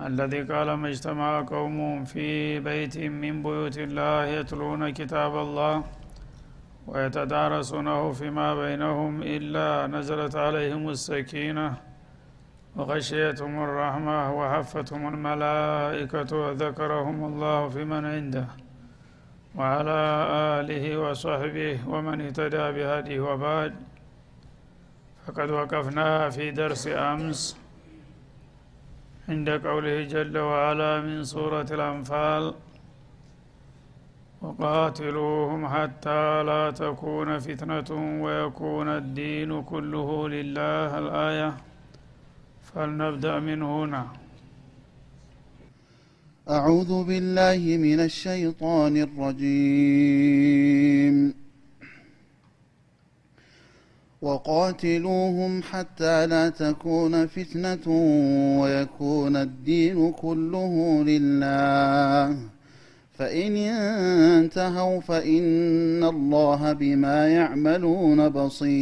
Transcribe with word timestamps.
الذي 0.00 0.42
قال 0.42 0.72
ما 0.72 0.88
اجتمع 0.88 1.42
قوم 1.42 2.04
في 2.04 2.60
بيت 2.60 2.98
من 2.98 3.42
بيوت 3.42 3.78
الله 3.78 4.24
يتلون 4.26 4.90
كتاب 4.90 5.36
الله 5.36 5.84
ويتدارسونه 6.86 8.12
فيما 8.12 8.54
بينهم 8.54 9.22
إلا 9.22 9.86
نزلت 9.86 10.36
عليهم 10.36 10.88
السكينة 10.88 11.74
وغشيتهم 12.76 13.64
الرحمة 13.64 14.34
وحفتهم 14.38 15.08
الملائكة 15.14 16.36
وذكرهم 16.36 17.24
الله 17.24 17.68
في 17.68 17.84
من 17.84 18.04
عنده 18.04 18.46
وعلى 19.54 20.00
آله 20.60 20.98
وصحبه 20.98 21.78
ومن 21.86 22.20
اهتدى 22.20 22.72
بهديه 22.72 23.20
وبعد. 23.20 23.74
فقد 25.26 25.50
وقفنا 25.50 26.30
في 26.30 26.50
درس 26.50 26.88
أمس 26.88 27.63
عند 29.28 29.48
قوله 29.50 30.02
جل 30.14 30.38
وعلا 30.38 31.00
من 31.00 31.24
سورة 31.24 31.66
الأنفال 31.70 32.54
وقاتلوهم 34.42 35.66
حتى 35.66 36.42
لا 36.42 36.70
تكون 36.70 37.38
فتنة 37.38 37.90
ويكون 38.24 38.88
الدين 38.88 39.62
كله 39.62 40.28
لله 40.28 40.98
الآية. 40.98 41.56
فلنبدأ 42.62 43.34
من 43.40 43.62
هنا. 43.62 44.06
أعوذ 46.50 47.04
بالله 47.04 47.62
من 47.86 48.00
الشيطان 48.00 48.94
الرجيم. 49.06 50.64
وقاتلوهم 54.24 55.62
حتى 55.62 56.26
لا 56.26 56.48
تكون 56.48 57.26
فتنة 57.26 57.88
ويكون 58.60 59.36
الدين 59.36 60.12
كله 60.12 61.02
لله. 61.02 62.36
فإن 63.18 63.56
انتهوا 63.56 65.00
فإن 65.00 66.04
الله 66.04 66.72
بما 66.72 67.28
يعملون 67.28 68.28
بصير. 68.28 68.74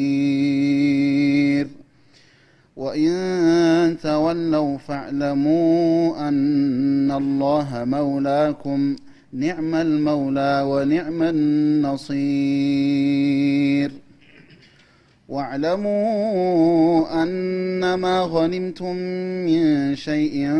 وإن 2.77 3.97
تولوا 4.03 4.79
فاعلموا 4.79 6.29
أن 6.29 7.11
الله 7.11 7.85
مولاكم 7.85 8.97
نعم 9.33 9.75
المولى 9.75 10.63
ونعم 10.67 11.23
النصير. 11.23 12.13
واعلموا 15.33 17.23
أنما 17.23 18.21
غنمتم 18.21 18.97
من 19.47 19.95
شيء 19.97 20.51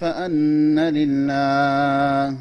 فأن 0.00 0.78
لله. 0.78 2.36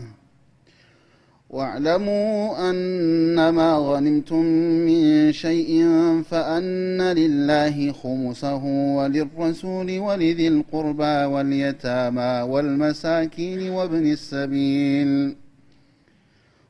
واعلموا 1.49 2.69
أنما 2.69 3.75
غنمتم 3.77 4.45
من 4.85 5.31
شيء 5.31 5.83
فأن 6.29 7.01
لله 7.01 7.91
خمسه 7.91 8.65
وللرسول 8.97 9.99
ولذي 9.99 10.47
القربى 10.47 11.25
واليتامى 11.25 12.51
والمساكين 12.51 13.69
وابن 13.69 14.11
السبيل. 14.11 15.44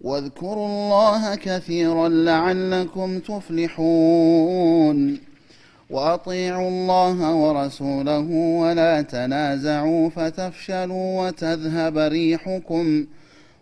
واذكروا 0.00 0.66
الله 0.66 1.34
كثيرا 1.34 2.08
لعلكم 2.08 3.18
تفلحون. 3.18 5.20
وأطيعوا 5.90 6.68
الله 6.68 7.34
ورسوله 7.34 8.30
ولا 8.60 9.02
تنازعوا 9.02 10.10
فتفشلوا 10.10 11.26
وتذهب 11.26 11.98
ريحكم. 11.98 13.06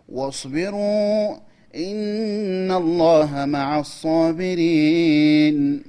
واصبروا 0.09 1.35
إن 1.75 2.71
الله 2.71 3.45
مع 3.45 3.79
الصابرين. 3.79 5.88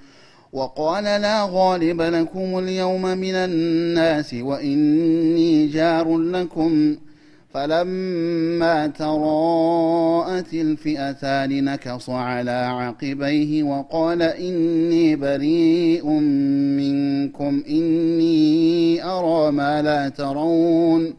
وقال 0.53 1.03
لا 1.03 1.47
غالب 1.51 2.01
لكم 2.01 2.59
اليوم 2.59 3.01
من 3.01 3.35
الناس 3.35 4.33
وإني 4.33 5.67
جار 5.67 6.17
لكم. 6.17 6.95
فلما 7.53 8.87
تراءت 8.87 10.53
الفئتان 10.53 11.65
نكص 11.65 12.09
على 12.09 12.51
عقبيه 12.51 13.63
وقال 13.63 14.21
إني 14.21 15.15
بريء 15.15 16.05
منكم 16.79 17.63
إني 17.69 19.03
أرى 19.03 19.51
ما 19.51 19.81
لا 19.81 20.09
ترون 20.09 21.13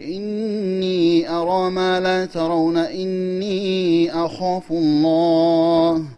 إني 0.00 1.30
أرى 1.30 1.70
ما 1.70 2.00
لا 2.00 2.24
ترون 2.24 2.76
إني 2.76 4.10
أخاف 4.12 4.72
الله. 4.72 6.17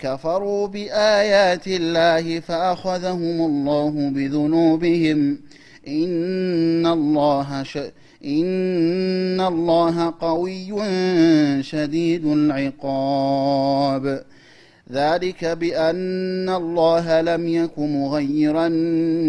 كفروا 0.00 0.66
بآيات 0.66 1.66
الله 1.66 2.40
فأخذهم 2.40 3.40
الله 3.40 4.10
بذنوبهم. 4.14 5.38
إن 5.88 6.86
الله 6.86 7.62
ش... 7.62 7.78
إن 8.24 9.40
الله 9.40 10.14
قوي 10.20 10.72
شديد 11.62 12.26
العقاب. 12.26 14.24
ذلك 14.92 15.44
بأن 15.44 16.48
الله 16.48 17.20
لم 17.20 17.48
يك 17.48 17.78
مغيرا 17.78 18.68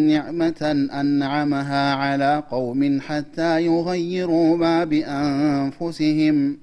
نعمة 0.09 0.87
أنعمها 0.93 1.93
على 1.93 2.43
قوم 2.51 3.01
حتى 3.01 3.65
يغيروا 3.65 4.57
ما 4.57 4.83
بأنفسهم. 4.83 6.57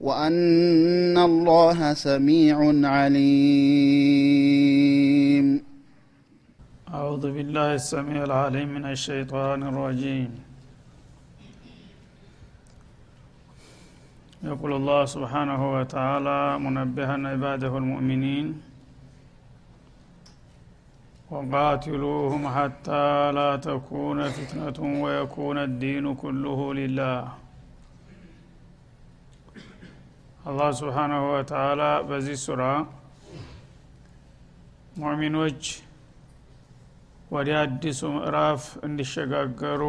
وأن 0.00 1.18
الله 1.18 1.94
سميع 1.94 2.58
عليم. 2.94 4.28
أعوذ 6.94 7.24
بالله 7.34 7.74
السميع 7.74 8.24
العليم 8.24 8.68
من 8.68 8.84
الشيطان 8.94 9.62
الرجيم. 9.62 10.30
يقول 14.44 14.72
الله 14.72 15.04
سبحانه 15.04 15.62
وتعالى 15.74 16.58
منبها 16.58 17.16
عباده 17.32 17.72
المؤمنين 17.78 18.46
وقاتلوهم 21.30 22.42
حتى 22.48 23.32
لا 23.32 23.56
تكون 23.56 24.18
فتنة 24.28 24.78
ويكون 25.02 25.58
الدين 25.58 26.14
كله 26.14 26.74
لله. 26.74 27.47
አላህ 30.48 30.68
ስብሓናሁ 30.78 31.22
ወተላ 31.30 31.80
በዚህ 32.08 32.36
ሱራ 32.42 32.62
ሙእሚኖች 34.98 35.62
ወደ 37.30 37.48
አዲሱ 37.60 38.00
ምዕራፍ 38.14 38.62
እንዲሸጋገሩ 38.86 39.82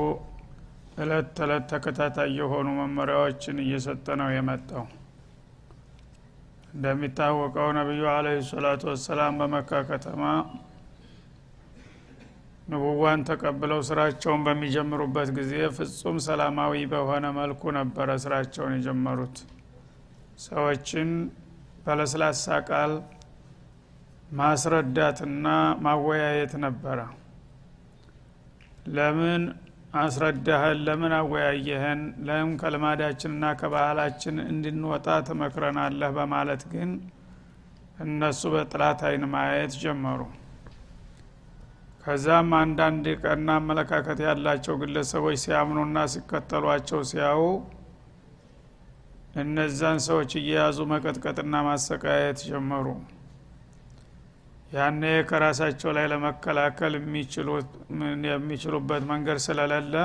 እለት 0.97 1.27
ተዕለት 1.37 1.65
ተከታታይ 1.71 2.31
የሆኑ 2.39 2.67
መመሪያዎችን 2.79 3.61
እየሰጠ 3.63 4.07
ነው 4.21 4.29
የመጣው። 4.35 4.85
እንደሚታወቀው 6.73 7.69
ነቢዩ 7.77 8.03
አለህ 8.13 8.35
ሰላቱ 8.49 8.83
ወሰላም 8.91 9.37
በመካ 9.41 9.79
ከተማ 9.89 10.23
ንቡዋን 12.69 13.23
ተቀብለው 13.29 13.79
ስራቸውን 13.87 14.43
በሚጀምሩበት 14.47 15.31
ጊዜ 15.37 15.53
ፍጹም 15.77 16.19
ሰላማዊ 16.27 16.83
በሆነ 16.91 17.25
መልኩ 17.39 17.71
ነበረ 17.79 18.17
ስራቸውን 18.25 18.75
የጀመሩት 18.77 19.37
ሰዎችን 20.39 21.09
በለስላሳ 21.85 22.43
ቃል 22.67 22.91
ማስረዳትና 24.39 25.45
ማወያየት 25.85 26.53
ነበረ። 26.65 26.99
ለምን 28.95 29.43
አስረዳህን? 29.95 30.77
ለምን 30.87 31.13
አወያየህን? 31.17 32.01
ለምን 32.27 32.51
ከልማዳችንና 32.61 33.45
ከባህላችን 33.61 34.35
እንድንወጣ 34.45 35.07
ትመክረናለህ? 35.27 36.11
በማለት 36.17 36.63
ግን 36.73 36.91
እነሱ 38.03 38.41
በጥላት 38.53 39.01
አይን 39.07 39.25
ማየት 39.33 39.73
ጀመሩ። 39.81 40.21
ከዛም 42.03 42.51
አንዳንድ 42.59 43.05
ቀና 43.23 43.49
አመለካከት 43.59 44.19
ያላቸው 44.27 44.75
ግለሰቦች 44.81 45.37
ሲያምኑና 45.43 45.97
ሲከተሏቸው 46.13 47.01
ሲያዩ 47.09 47.41
እነዛን 49.35 49.97
ሰዎች 50.05 50.31
እየያዙ 50.39 50.77
መቀጥቀጥና 50.91 51.55
ማሰቃየት 51.67 52.39
ጀመሩ። 52.47 52.85
ያኔ 54.73 55.01
ከራሳቸው 55.29 55.91
ላይ 55.97 56.05
ለመከላከል 56.11 56.93
የሚችሉበት 58.29 59.03
መንገድ 59.11 59.39
ስለሌለ 59.45 59.95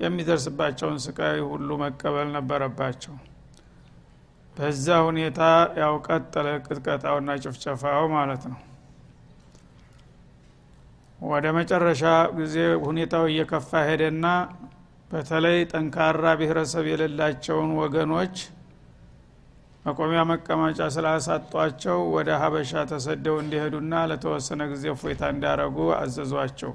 የሚደርስባቸውን 0.00 0.96
ስቃይ 1.04 1.38
ሁሉ 1.50 1.68
መቀበል 1.82 2.28
ነበረባቸው። 2.36 3.14
በዛ 4.56 4.86
ሁኔታ 5.08 5.40
ያው 5.80 5.94
ቀጠለ 6.06 6.46
ቅጥቀጣውና 6.66 7.30
ጭፍጨፋው 7.44 8.06
ማለት 8.14 8.42
ነው። 8.52 8.58
ወደ 11.24 11.46
መጨረሻ 11.56 12.02
ጊዜ 12.36 12.56
ሁኔታው 12.84 13.24
እየከፋ 13.30 13.70
ሄደና 13.88 14.26
በተለይ 15.10 15.58
ጠንካራ 15.70 16.24
ብሔረሰብ 16.38 16.86
የሌላቸውን 16.90 17.70
ወገኖች 17.80 18.34
መቆሚያ 19.84 20.20
መቀመጫ 20.30 20.78
ስላሳጧቸው 20.94 21.98
ወደ 22.14 22.30
ሀበሻ 22.42 22.82
ተሰደው 22.90 23.36
እንዲሄዱና 23.42 24.02
ለተወሰነ 24.10 24.62
ጊዜ 24.72 24.94
ፎይታ 25.02 25.22
እንዲያረጉ 25.34 25.76
አዘዟቸው። 25.98 26.72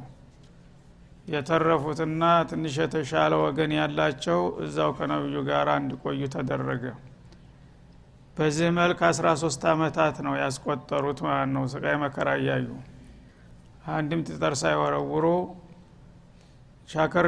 የተረፉትና 1.28 2.22
ትንሽ 2.50 2.76
የተሻለ 2.82 3.34
ወገን 3.44 3.72
ያላቸው 3.78 4.40
እዛው 4.64 4.90
ከነብዩ 4.98 5.36
ጋር 5.50 5.68
እንዲቆዩ 5.76 6.22
ተደረገ። 6.36 6.86
በዚህ 8.38 8.70
መልክ 8.78 9.00
አስራ 9.10 9.28
ሶስት 9.42 9.64
አመታት 9.72 10.16
ነው 10.26 10.34
ያስቆጠሩት 10.42 11.20
ማለት 11.28 11.52
ነው። 11.56 11.66
ስቃይ 11.74 11.96
መከራ 12.04 12.30
እያዩ 12.40 12.68
አንድም 13.94 14.22
ትጠር 14.28 14.54
ሳይወረውሩ 14.62 15.26
ሻከር 16.90 17.28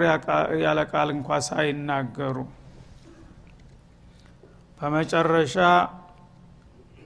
ያለ 0.63 0.79
ቃል 0.91 1.09
እንኳ 1.15 1.37
ሳይናገሩ። 1.47 2.37
በመጨረሻ 4.79 5.55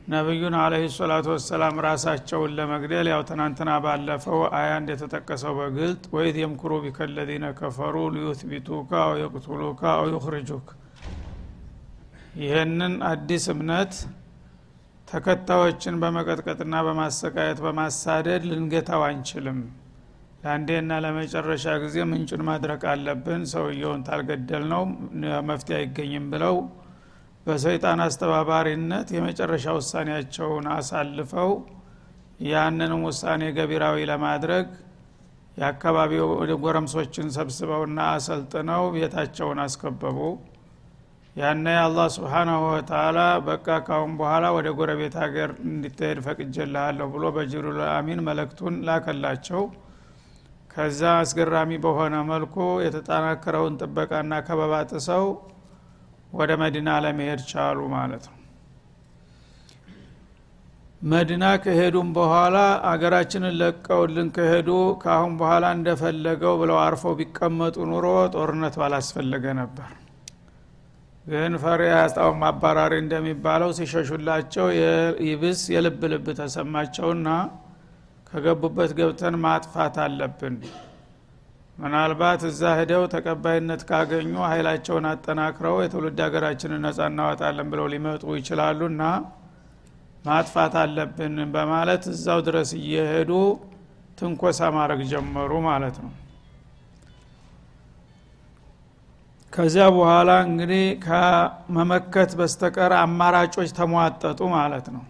ነቢዩን 0.08 0.56
አለህ 0.60 0.84
ሰላቱ 0.96 1.28
ወሰላም 1.34 1.76
ራሳቸውን 1.86 2.54
ለመግደል 2.58 3.08
ያው 3.12 3.22
ትናንትና 3.30 3.72
ባለፈው 3.84 4.40
አያ 4.60 4.70
እንደተጠቀሰው 4.82 5.54
በግልጥ 5.60 6.04
ወይት 6.16 6.38
የምክሩ 6.42 6.72
ቢከ 6.84 7.08
ለዚነ 7.12 7.46
ከፈሩ 7.60 7.96
ሊዩትቢቱካ 8.16 8.92
አው 9.04 9.14
የቅቱሉካ 9.22 9.82
አው 9.94 10.08
ዩኽርጁክ። 10.14 10.68
ይህንን 12.42 12.96
አዲስ 13.10 13.46
እምነት 13.54 13.94
ተከታዮችን 15.08 15.96
በመቀጥቀጥና 16.02 16.76
በማሰቃየት 16.88 17.60
በማሳደድ 17.64 18.44
ልንገታው 18.50 19.04
አንችልም 19.08 19.60
ለአንዴና 20.42 20.92
ለመጨረሻ 21.04 21.66
ጊዜ 21.84 21.98
ምንጩን 22.10 22.42
ማድረቅ 22.50 22.82
አለብን። 22.92 23.42
ሰውየውን 23.52 24.04
ታልገደል 24.08 24.64
ነው 24.74 24.84
መፍትሄ 25.50 25.78
አይገኝም 25.80 26.28
ብለው 26.34 26.56
በሰይጣን 27.46 28.00
አስተባባሪነት 28.06 29.08
የመጨረሻ 29.16 29.66
ውሳኔያቸውን 29.78 30.66
አሳልፈው 30.76 31.52
ያንንም 32.48 33.02
ውሳኔ 33.08 33.44
ገቢራዊ 33.58 33.98
ለማድረግ 34.12 34.68
የአካባቢው 35.58 36.28
ጎረምሶችን 36.64 37.28
ሰብስበውና 37.36 38.00
አሰልጥነው 38.14 38.84
ቤታቸውን 38.94 39.60
አስከበቡ። 39.64 40.20
ያነ 41.36 41.66
አላህ 41.82 42.08
ስብሓናሁ 42.16 42.62
ወተላ 42.70 43.18
በቃ 43.48 43.68
ካሁን 43.88 44.14
በኋላ 44.20 44.46
ወደ 44.56 44.68
ጎረቤት 44.78 45.16
ሀገር 45.24 45.50
እንድትሄድ 45.68 46.18
ፈቅጀልሃለሁ 46.26 47.08
ብሎ 47.14 47.26
በጅብሪል 47.36 47.82
አሚን 47.92 48.22
መለክቱን 48.28 48.78
ላከላቸው 48.88 49.62
ከዛ 50.70 51.02
አስገራሚ 51.20 51.72
በሆነ 51.84 52.16
መልኩ 52.30 52.56
የተጠናከረውን 52.86 53.78
ጥበቃና 53.82 54.34
ከበባ 54.48 54.74
ጥሰው 54.92 55.26
ወደ 56.34 56.52
መዲና 56.62 56.90
ለመሄድ 57.04 57.42
ቻሉ 57.52 57.80
ማለት 57.96 58.26
ነው። 58.30 58.36
መዲና 61.02 61.46
ከሄዱም 61.64 62.10
በኋላ 62.16 62.58
አገራችንን 62.90 63.54
ለቀውልን 63.60 64.28
ከሄዱ 64.36 64.70
ከአሁን 65.04 65.34
በኋላ 65.40 65.66
እንደፈለገው 65.78 66.56
ብለው 66.62 66.78
አርፈው 66.86 67.14
ቢቀመጡ 67.20 67.76
ኑሮ 67.92 68.06
ጦርነት 68.34 68.76
ባላስፈለገ 68.82 69.46
ነበር። 69.62 69.90
ግን 71.26 71.54
ፈሪ 71.64 71.82
ያስጣው 71.92 72.32
ማባራሪ 72.42 72.94
እንደሚባለው 73.04 73.72
ሲሸሹላቸው 73.78 74.68
ይብስ 75.28 75.62
የልብ 75.74 76.02
ልብ 76.14 76.28
ተሰማቸውና 76.40 77.28
ከገቡበት 78.32 78.92
ገብተን 78.98 79.36
ማጥፋት 79.44 79.96
አለብን። 80.04 80.56
ምናልባት 81.78 82.42
እዛ 82.50 82.62
ሂደው 82.78 83.04
ተቀባይነት 83.14 83.82
ካገኙ 83.90 84.34
ኃይላቸውን 84.50 85.06
አጠናክረው 85.12 85.76
የትውልድ 85.82 86.20
ሀገራችንን 86.26 86.82
ነጻ 86.86 87.00
እናወጣለን 87.12 87.68
ብለው 87.72 87.88
ሊመጡ 87.94 88.24
ይችላሉና 88.40 89.04
ማጥፋት 90.26 90.74
አለብን 90.82 91.36
በማለት 91.54 92.06
እዛው 92.14 92.40
ድረስ 92.48 92.72
እየሄዱ 92.80 93.32
ትንኮሳ 94.18 94.60
ማድረግ 94.78 95.02
ጀመሩ 95.12 95.52
ማለት 95.68 95.98
ነው። 96.04 96.12
ከዚያ 99.54 99.86
በኋላ 99.96 100.32
እንግዲህ 100.48 100.84
ከመመከት 101.06 102.32
በስተቀር 102.40 102.94
አማራጮች 103.00 103.70
ተሟጠጡ 103.80 104.40
ማለት 104.58 104.88
ነው። 104.96 105.04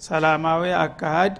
ሰላማዊ 0.00 0.62
አካሃድ 0.82 1.34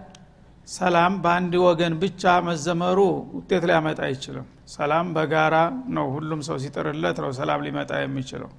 ሰላም 0.68 1.12
በአንድ 1.22 1.52
ወገን 1.64 1.94
ብቻ 2.02 2.32
መዘመሩ 2.48 2.98
ውጤት 3.36 3.62
ሊያመጣ 3.68 4.00
አይችልም። 4.08 4.44
ሰላም 4.74 5.06
በጋራ 5.16 5.56
ነው 5.96 6.06
ሁሉም 6.14 6.40
ሰው 6.48 6.56
ሲጥርለት 6.64 7.16
ነው 7.24 7.30
ሰላም 7.38 7.60
ሊመጣ 7.66 7.90
የሚችለው። 8.02 8.50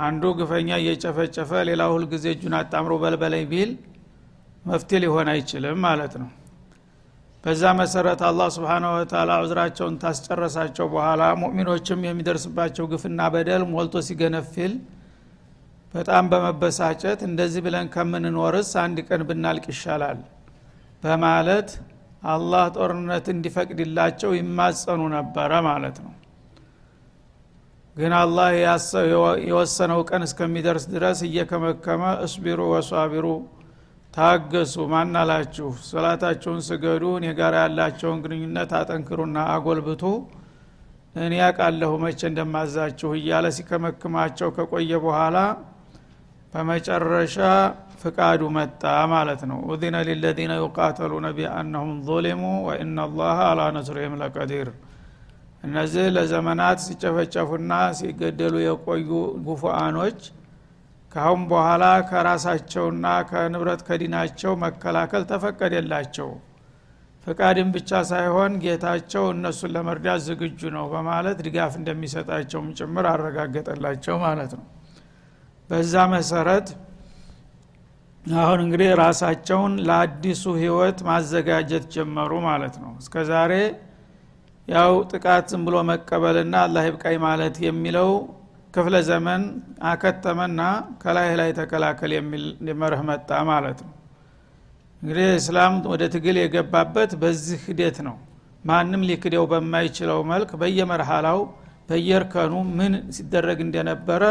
አንዱ 0.00 0.24
ግፈኛ 0.38 0.68
እየጨፈጨፈ 0.80 1.50
ሌላው 1.68 1.90
ሁልጊዜ 1.96 2.26
እጁን 2.34 2.54
አጣምሮ 2.58 2.94
በልበለኝ 3.02 3.44
ቢል 3.52 3.70
መፍትሄ 4.64 5.00
ሊሆን 5.04 5.28
አይችልም 5.32 5.78
ማለት 5.86 6.14
ነው። 6.22 6.30
በዛ 7.44 7.62
መሰረት 7.80 8.20
አላህ 8.28 8.48
ስብሓናሁ 8.56 8.92
ወተላ 8.96 9.36
ዑዝራቸውን 9.42 9.94
ታስጨረሳቸው 10.02 10.86
በኋላ 10.94 11.22
ሙእሚኖችም 11.42 12.00
የሚደርስባቸው 12.06 12.86
ግፍና 12.92 13.28
በደል 13.34 13.62
ሞልቶ 13.72 14.02
ሲገነፊል 14.08 14.72
በጣም 15.94 16.24
በመበሳጨት 16.32 17.20
እንደዚህ 17.28 17.62
ብለን 17.66 17.86
ከምንኖርስ 17.94 18.72
አንድ 18.82 18.98
ቀን 19.08 19.22
ብናልቅ 19.28 19.64
ይሻላል 19.72 20.18
በማለት 21.02 21.68
አላህ 22.26 22.64
ጦርነት 22.76 23.26
እንዲፈቅድላቸው 23.32 24.30
ይማጸኑ 24.38 25.02
ነበረ 25.14 25.50
ማለት 25.68 25.98
ነው። 26.04 26.14
ግን 27.96 28.12
አላህ 28.20 28.48
የወሰነው 29.46 30.00
ቀን 30.10 30.22
እስከሚደርስ 30.26 30.84
ድረስ 30.92 31.20
እየከመከመ 31.28 32.02
እስቢሩ 32.26 32.60
ወሷቢሩ 32.72 33.26
ታገሱ 34.14 34.74
ማናላችሁ 34.92 35.68
ሰላታችሁን 35.88 36.60
ስገዱ 36.68 37.04
እኔ 37.18 37.26
ጋር 37.40 37.54
ያላቸውን 37.60 38.20
ግንኙነት 38.24 38.70
አጠንክሩና 38.78 39.38
አጎልብቱ 39.54 40.02
እኔ 41.16 41.34
ያቃለሁ 41.42 41.92
መቼ 42.02 42.20
እንደማዛችሁ 42.30 43.10
እያለ 43.18 43.46
ሲከመክማቸው 43.56 44.48
ከቆየ 44.56 44.92
በኋላ 45.04 45.36
በመጨረሻ 46.52 47.36
ፍቃዱ 47.98 48.40
መጣ 48.56 48.82
ማለት 49.12 49.40
ነው። 49.50 49.58
ኡዚነ 49.68 49.96
ሊለዚነ 50.08 50.52
ዩቃተሉነ 50.62 51.26
ቢአነሁም 51.36 51.92
ظሊሙ 52.08 52.42
ወኢና 52.66 53.06
ላህ 53.14 53.38
አላ 53.46 53.62
ነስሪህም 53.76 54.14
ለቀዲር። 54.20 54.68
እነዚህ 55.64 56.04
ለዘመናት 56.16 56.78
ሲጨፈጨፉና 56.84 57.70
ሲገደሉ 57.98 58.54
የቆዩ 58.64 59.08
ጉፉአኖች 59.46 60.20
ካሁን 61.12 61.42
በኋላ 61.50 61.84
ከራሳቸውና 62.08 63.06
ከንብረት 63.28 63.80
ከዲናቸው 63.88 64.52
መከላከል 64.64 65.22
ተፈቀደላቸው። 65.30 66.28
ፍቃድን 67.26 67.68
ብቻ 67.74 67.90
ሳይሆን 68.10 68.52
ጌታቸው 68.62 69.24
እነሱን 69.32 69.72
ለመርዳት 69.74 70.20
ዝግጁ 70.26 70.60
ነው 70.76 70.84
በማለት 70.92 71.38
ድጋፍ 71.46 71.72
እንደሚሰጣቸውም 71.80 72.68
ጭምር 72.78 73.06
አረጋገጠላቸው 73.10 74.16
ማለት 74.24 74.52
ነው። 74.58 74.66
በዛ 75.70 75.94
መሰረት 76.12 76.68
አሁን 78.36 78.60
እንግዲህ 78.62 78.88
ራሳቸውን 79.00 79.74
ለአዲሱ 79.88 80.42
ህይወት 80.60 80.98
ማዘጋጀት 81.06 81.84
ጀመሩ 81.94 82.32
ማለት 82.46 82.74
ነው። 82.82 82.90
እስከ 83.02 83.24
ዛሬ 83.28 83.52
ያው 84.68 84.92
ጥቃት 85.10 85.44
ዝም 85.52 85.62
ብሎ 85.66 85.76
መቀበልና 85.90 86.54
አላህ 86.64 86.82
ይብቃይ 86.88 87.16
ማለት 87.24 87.56
የሚለው 87.66 88.10
ክፍለ 88.74 88.96
ዘመን 89.08 89.42
አከተመና 89.90 90.60
ከላይ 91.02 91.30
ላይ 91.40 91.50
ተከላከል 91.58 92.12
የሚል 92.16 92.44
መርህ 92.80 93.02
መጣ 93.10 93.30
ማለት 93.50 93.78
ነው። 93.86 93.94
እንግዲህ 95.02 95.28
እስላም 95.40 95.74
ወደ 95.92 96.04
ትግል 96.14 96.36
የገባበት 96.42 97.10
በዚህ 97.22 97.60
ሂደት 97.68 97.98
ነው። 98.08 98.16
ማንም 98.64 99.02
ሊክደው 99.10 99.44
በማይችለው 99.52 100.20
መልክ 100.32 100.50
በየመርሃላው 100.60 101.40
በየእርከኑ 101.90 102.54
ምን 102.78 102.94
ሲደረግ 103.16 103.58
እንደነበረ 103.66 104.22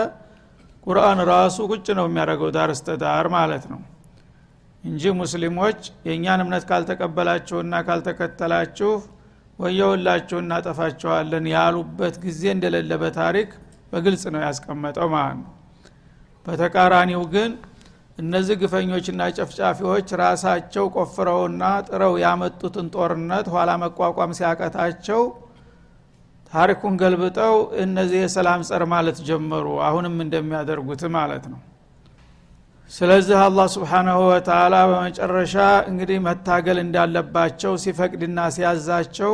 ቁርአን 0.88 1.20
ራሱ 1.30 1.58
ቁጭ 1.72 1.88
ነው 1.98 2.06
የሚያደርገው 2.08 2.50
ዳር 2.56 2.70
እስተዳር 2.74 3.26
ማለት 3.34 3.64
ነው። 3.72 3.80
እንጂ 4.84 5.04
ሙስሊሞች 5.20 5.80
የእኛን 6.08 6.42
እምነት 6.44 6.64
ካልተቀበላችሁና 6.70 7.76
ካልተከተላችሁ 7.88 8.92
ወየውላችሁ 9.60 10.38
እናጠፋችኋለን 10.44 11.46
ያሉበት 11.54 12.16
ጊዜ 12.26 12.44
እንደሌለ 12.54 12.92
በታሪክ 13.02 13.50
በግልጽ 13.94 14.24
ነው 14.34 14.42
ያስቀመጠው 14.46 15.08
ማለት 15.16 15.38
ነው። 15.40 15.52
በተቃራኒው 16.46 17.24
ግን 17.34 17.52
እነዚህ 18.18 18.56
ግፈኞችና 18.62 19.24
ጨፍጫፊዎች 19.38 20.08
ራሳቸው 20.22 20.86
ቆፍረውና 20.96 21.64
ጥረው 21.88 22.14
ያመጡትን 22.24 22.88
ጦርነት 22.96 23.48
ኋላ 23.56 23.72
መቋቋም 23.84 24.32
ሲያቀታቸው 24.40 25.22
ታሪኩን 26.52 26.94
ገልብጠው 27.02 27.56
እነዚህ 27.84 28.20
የሰላም 28.24 28.62
ጸር 28.68 28.84
ማለት 28.92 29.18
ጀመሩ 29.30 29.66
አሁንም 29.88 30.16
እንደሚያደርጉት 30.26 31.02
ማለት 31.16 31.46
ነው። 31.52 31.60
ስለዚህ 32.92 33.38
አላህ 33.46 33.68
ስብሓናሁ 33.74 34.20
ወተላ 34.30 34.76
በመጨረሻ 34.90 35.56
እንግዲህ 35.90 36.20
መታገል 36.28 36.78
እንዳለባቸው 36.84 37.74
ሲፈቅድና 37.84 38.40
ሲያዛቸው 38.56 39.34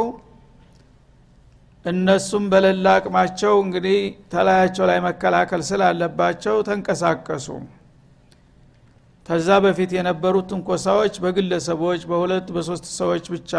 እነሱም 1.86 2.43
በሌላ 2.51 2.88
አቅማቸው 2.98 3.53
እንግዲህ 3.63 3.98
ተላያቸው 4.34 4.86
ላይ 4.89 5.00
መከላከል 5.08 5.62
ስላለባቸው 5.70 6.55
ተንቀሳቀሱ። 6.67 7.48
ከዛ 9.25 9.50
በፊት 9.65 9.91
የነበሩት 9.96 10.48
ትንኮሳዎች 10.51 11.15
በግለሰቦች 11.24 12.01
በሁለት 12.10 12.48
በሶስት 12.55 12.86
ሰዎች 13.00 13.25
ብቻ 13.34 13.51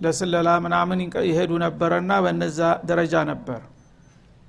ለስለላ 0.00 0.48
ምናምን 0.64 0.98
ይሄዱ 1.28 1.52
ነበረና 1.64 2.12
በነዛ 2.24 2.58
ደረጃ 2.90 3.14
ነበር። 3.30 3.60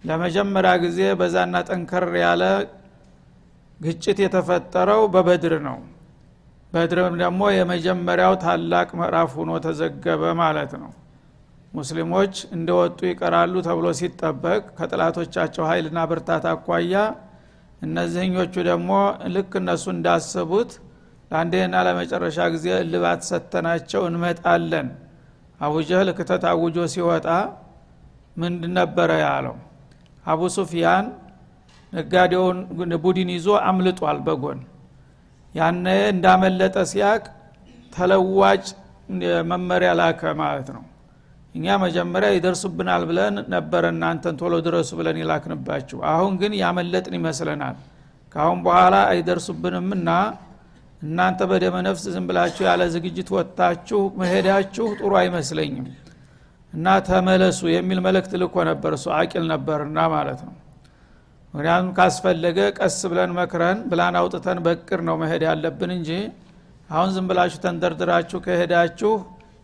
ለመጀመሪያ 0.03 0.71
ጊዜ 0.83 0.99
በዛና 1.19 1.55
ጠንከር 1.69 2.05
ያለ 2.23 2.43
ግጭት 3.79 4.17
የተፈጠረው 4.23 5.01
በበድር 5.13 5.55
ነው። 5.67 5.77
በድርም 6.73 7.15
ደግሞ 7.21 7.41
የመጀመሪያው 7.55 8.33
ታላቅ 8.43 8.87
ምዕራፍ 8.99 9.31
ሆኖ 9.39 9.51
ተዘገበ 9.65 10.23
ማለት 10.41 10.71
ነው። 10.81 10.91
ሙስሊሞች 11.73 12.35
እንደወጡ 12.55 12.99
ይቀራሉ 13.09 13.53
ተብሎ 13.67 13.87
ሲጠበቅ 13.99 14.61
ከጥላቶቻቸው 14.77 15.63
ኃይልና 15.69 15.99
ብርታት 16.11 16.45
አኳያ 16.51 16.93
እነዚህኞቹ 17.81 18.53
ደግሞ 18.69 18.91
ልክ 19.35 19.53
እነሱ 19.61 19.85
እንዳሰቡት 19.95 20.71
ለአንዴና 21.31 21.75
ለመጨረሻ 21.87 22.37
ጊዜ 22.53 22.67
እልባት 22.83 23.21
ሰተናቸው 23.29 24.01
እንመጣለን 24.09 24.87
አቡጀህል 25.59 26.09
ክተት 26.17 26.43
አውጆ 26.51 26.77
ሲወጣ 26.93 27.27
ምንድ 28.37 28.63
ነበረ 28.77 29.09
ያለው? 29.25 29.55
አቡ 30.25 30.41
ሱፊያን 30.55 31.05
ነጋዴውን 31.93 32.57
ቡድን 33.03 33.29
ይዞ 33.35 33.47
አምልጧል 33.67 34.17
በጎን። 34.25 34.59
ያነ 35.55 35.85
እንዳመለጠ 36.13 36.75
ሲያቅ 36.91 37.23
ተለዋጭ 37.93 38.65
መመሪያ 39.51 39.89
ላከ 39.99 40.21
ማለት 40.41 40.69
ነው። 40.75 40.83
እኛ 41.55 41.65
መጀመሪያ 41.83 42.29
ይደርሱብናል 42.35 43.03
ብለን 43.09 43.35
ነበረ 43.53 43.83
እናንተን 43.93 44.35
ቶሎ 44.41 44.53
ድረሱ 44.65 44.89
ብለን 44.99 45.17
ይላክንባችሁ 45.21 45.97
አሁን 46.13 46.33
ግን 46.41 46.53
ያመለጥን 46.61 47.15
ይመስለናል። 47.19 47.75
ካአሁን 48.35 48.59
በኋላ 48.65 48.95
አይደርሱብንምና 49.11 50.09
እናንተ 51.01 51.39
በደመ 51.49 51.75
ነፍስ 51.87 52.03
ዝም 52.13 52.25
ብላችሁ 52.29 52.63
ያለ 52.67 52.83
ዝግጅት 52.93 53.29
ወጥታችሁ 53.35 54.01
መሄዳችሁ 54.19 54.85
ጥሩ 54.99 55.11
አይመስለኝም። 55.21 55.87
እና 56.73 56.95
ተመለሱ 57.07 57.59
የሚል 57.73 57.99
መልእክት 58.05 58.31
ልኮ 58.41 58.55
ነበር 58.69 58.93
እሱ 58.97 59.05
አቂል 59.17 59.43
ነበርና 59.51 59.99
ማለት 60.15 60.39
ነው። 60.47 60.55
ምክንያቱም 61.53 61.91
ካስፈለገ 61.97 62.57
ቀስ 62.79 62.97
ብለን 63.11 63.31
መክረን 63.37 63.77
ብላን 63.91 64.15
አውጥተን 64.21 64.57
በቅር 64.65 65.01
ነው 65.09 65.15
መሄድ 65.21 65.43
ያለብን 65.49 65.91
እንጂ 65.97 66.09
አሁን 66.89 67.09
ዝም 67.15 67.27
ብላችሁ 67.29 67.59
ተንደርድራችሁ 67.65 68.39
ከሄዳችሁ 68.45 69.13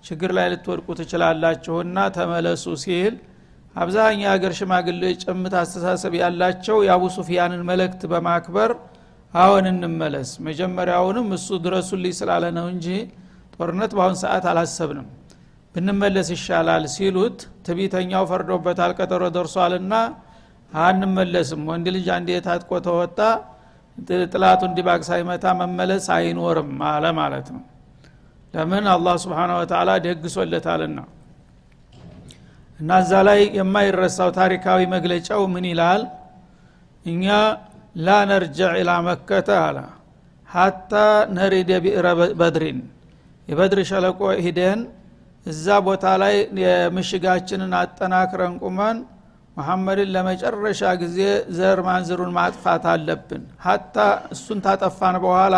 ችግር 0.03 0.31
ላይ 0.37 0.47
ልትወድቁ 0.53 0.87
ትችላላችሁና 0.99 1.97
ተመለሱ 2.15 2.63
ሲል 2.83 3.15
አብዛኛው 3.75 4.23
የሀገር 4.23 4.53
ሽማግሌዎች 4.59 5.19
ጭምት 5.25 5.53
አስተሳሰብ 5.59 6.13
ያላቸው 6.21 6.77
የአቡ 6.87 7.03
ሱፊያንን 7.17 7.61
መልእክት 7.69 8.01
በማክበር 8.11 8.71
አሁን 9.33 9.65
እንመለስ። 9.71 10.29
መጀመሪያውንም 10.47 11.27
እሱ 11.37 11.47
ድረሱልኝ 11.65 12.13
ስላለ 12.19 12.45
ነው 12.57 12.65
እንጂ 12.73 12.87
ጦርነት 13.55 13.91
በአሁን 13.97 14.17
ሰዓት 14.23 14.45
አላሰብንም። 14.51 15.07
ብንመለስ 15.75 16.27
ይሻላል 16.35 16.85
ሲሉት 16.95 17.37
ትቢተኛው 17.65 18.23
ፈርዶበታል 18.31 18.91
ቀጠሮ 18.99 19.23
ደርሷልና 19.35 19.93
አንመለስም። 20.71 21.61
ወንድ 21.69 21.87
ልጅ 21.95 22.07
አንዴ 22.15 22.29
ታጥቆ 22.47 22.71
ተወጣ 22.87 23.19
ጥላቱ 24.33 24.61
እንዲባቅ 24.69 25.01
ሳይመታ 25.09 25.45
መመለስ 25.59 26.05
አይኖርም 26.15 26.71
አለ 26.89 27.05
ማለት 27.19 27.47
ነው። 27.55 27.63
ለምን? 28.53 28.85
አላህ 28.93 29.15
ስብሓን 29.23 29.51
ወተላ 29.57 29.89
ደግሶለታልና። 30.05 30.99
እና 32.79 32.91
እዛ 33.03 33.11
ላይ 33.27 33.39
የማይረሳው 33.57 34.29
ታሪካዊ 34.39 34.79
መግለጫው 34.93 35.41
ምን 35.53 35.65
ይላል? 35.71 36.01
እኛ 37.05 37.25
ላ 37.95 38.17
ነርጅዕ 38.29 38.71
ኢላ 38.79 38.91
መከተ 39.07 39.49
አለ 39.63 39.77
ሀታ 40.49 40.93
ነሪደ 41.37 41.71
ቢእረ 41.83 42.07
በድሪን 42.39 42.79
የበድር 43.47 43.79
ሸለቆ 43.89 44.21
ሂደን 44.45 44.79
እዛ 45.45 45.65
ቦታ 45.85 46.05
ላይ 46.21 46.35
የምሽጋችንን 46.63 47.71
አጠናክረን 47.79 48.55
ቁመን 48.63 48.97
መሐመድን 49.57 50.09
ለመጨረሻ 50.15 50.81
ጊዜ 51.01 51.17
ዘር 51.57 51.79
ማንዝሩን 51.87 52.31
ማጥፋት 52.37 52.83
አለብን። 52.91 53.43
ሀታ 53.65 53.95
እሱን 54.35 54.59
ታጠፋን 54.65 55.15
በኋላ 55.23 55.55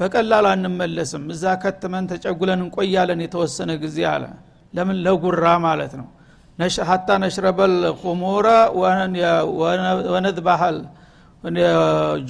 በቀላሉ 0.00 0.46
አንመለስም። 0.52 1.24
እዛ 1.34 1.44
ከትመን 1.62 2.04
ተጨጉለን 2.12 2.60
እንቆያለን 2.64 3.20
የተወሰነ 3.24 3.70
ጊዜ 3.84 3.98
አለ። 4.12 4.24
ለምን? 4.74 4.98
ለጉራ 5.06 5.44
ማለት 5.66 5.92
ነው። 6.00 6.08
ሀታ 6.88 7.08
ነሽረበል 7.22 7.74
ኹሙረ 8.00 8.46
ወነድባሃል 10.12 10.78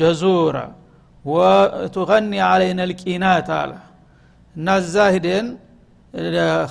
ጀዙረ 0.00 0.56
ወቱገኒ 1.24 2.32
አለይነ 2.46 2.80
ልቂናት 2.90 3.48
አለ። 3.58 3.72
እና 4.56 4.68
እዛ 4.82 4.94
ሂደን 5.14 5.46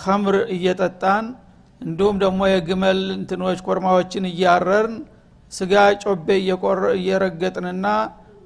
ከምር 0.03 0.35
እየጠጣን 0.55 1.25
እንዲሁም 1.81 2.15
ደግሞ 2.23 2.41
የግመል 2.51 2.99
እንትኖች 3.17 3.59
ኮርማዎችን 3.67 4.25
እያረርን 4.31 4.95
ስጋ 5.51 5.73
ጮቤ 6.03 6.27
እየረገጥንና 6.97 7.85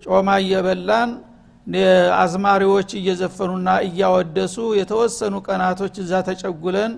ጮማ 0.05 0.29
እየበላን 0.43 1.11
አዝማሪዎች 2.21 2.89
እየዘፈኑና 2.99 3.69
እያወደሱ 3.87 4.55
የተወሰኑ 4.79 5.35
ቀናቶች 5.47 5.95
እዛ 6.03 6.21
ተጨጉለን 6.27 6.93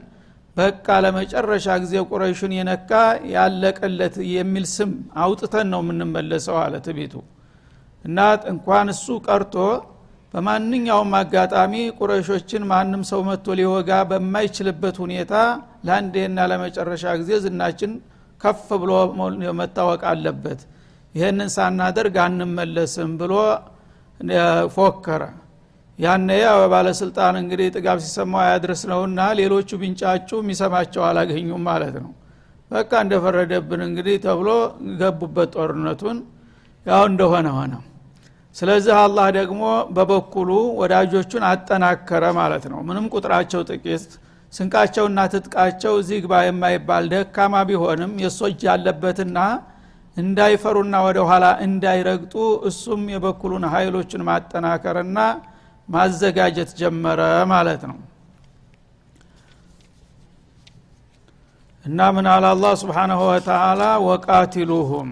በቃ 0.57 0.87
ለመጨረሻ 1.05 1.67
ጊዜ 1.81 1.95
ቁረይሹን 2.09 2.53
የነካ 2.57 2.91
ያለቀለት 3.33 4.15
የሚል 4.31 4.65
ስም 4.75 4.91
አውጥተን 5.23 5.67
ነው 5.73 5.81
የምንመለሰው 5.83 6.57
አለ 6.63 6.75
ትቤቱ 6.85 7.13
እና 8.05 8.17
እንኳን 8.51 8.87
እሱ 8.93 9.05
ቀርቶ 9.27 9.55
በማንኛውም 10.33 11.11
አጋጣሚ 11.19 11.73
ቁረሾችን 11.97 12.63
ማንም 12.71 13.03
ሰው 13.09 13.21
መጥቶ 13.27 13.55
ሊወጋ 13.59 13.91
በማይችልበት 14.09 14.95
ሁኔታ 15.03 15.33
ለአንዴና 15.87 16.47
ለመጨረሻ 16.51 17.13
ጊዜ 17.21 17.31
ዝናችን 17.45 17.91
ከፍ 18.41 18.67
ብሎ 18.81 18.91
መታወቅ 19.59 20.01
አለበት። 20.11 20.59
ይህንን 21.15 21.49
ሳናደርግ 21.55 22.15
አንመለስም 22.25 23.11
ብሎ 23.21 23.33
ፎከረ 24.75 25.23
ያነ 25.99 26.29
ባለስልጣን 26.71 27.35
እንግዲህ 27.41 27.67
ጥጋብ 27.75 27.97
ሲሰማው 28.03 28.41
አያድርስ 28.43 28.81
ነውና 28.91 29.19
ሌሎቹ 29.39 29.69
ቢንጫጩ 29.81 30.29
የሚሰማቸው 30.41 31.03
አላገኙም 31.07 31.63
ማለት 31.69 31.95
ነው። 32.03 32.11
በቃ 32.71 32.91
እንደፈረደብን 33.03 33.81
እንግዲህ 33.87 34.15
ተብሎ 34.25 34.49
ገቡበት 35.01 35.51
ጦርነቱን። 35.57 36.17
ያው 36.85 37.03
እንደሆነ 37.09 37.47
ሆነ። 37.57 37.73
ስለዚህ 38.55 38.93
አላህ 38.99 39.27
ደግሞ 39.37 39.63
በበኩሉ 39.95 40.49
ወዳጆቹን 40.79 41.43
አጠናከረ 41.49 42.23
ማለት 42.39 42.63
ነው። 42.71 42.79
ምንም 42.87 43.05
ቁጥራቸው 43.13 43.61
ጥቂት 43.69 44.05
ስንቃቸውና 44.53 45.19
ትጥቃቸው 45.33 45.93
እዚህ 46.01 46.17
ግባ 46.25 46.33
የማይባል 46.45 47.05
ደካማ 47.13 47.55
ቢሆንም 47.69 48.13
የሶጅ 48.23 48.61
ያለበትና 48.69 49.39
እንዳይፈሩና 50.17 50.95
ወደ 51.07 51.19
ኋላ 51.29 51.45
እንዳይረግጡ 51.65 52.35
እሱም 52.69 53.01
የበኩሉን 53.13 53.65
ኃይሎችን 53.73 54.25
ማጠናከርና 54.29 55.19
ማዘጋጀት 55.87 56.69
ጀመረ 56.79 57.21
ማለት 57.51 57.81
ነው። 57.89 57.97
እና 61.85 61.99
ምን 62.15 62.25
አለ 62.31 62.45
አላህ 62.53 62.73
ስብሓናሁ 62.81 63.19
ወተላ 63.29 63.81
ወቃቲሉሁም። 64.07 65.09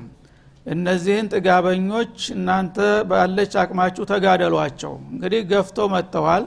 እነዚህን 0.66 1.28
ጥጋበኞች 1.34 2.16
እናንተ 2.36 2.78
ባለች 3.10 3.54
አቅማችሁ 3.62 4.04
ተጋደሏቸው። 4.12 4.94
እንግዲህ 5.12 5.42
ገፍተው 5.52 5.88
መጥተዋል። 5.94 6.46